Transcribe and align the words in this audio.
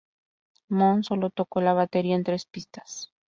Moon, 0.69 1.03
sólo 1.03 1.29
tocó 1.29 1.61
la 1.61 1.73
batería 1.75 2.15
en 2.15 2.23
tres 2.23 2.47
pistas. 2.47 3.11